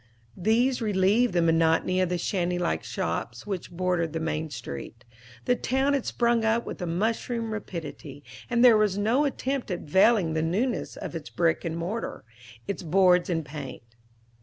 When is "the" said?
1.33-1.43, 2.09-2.17, 4.13-4.19, 5.45-5.55, 10.33-10.41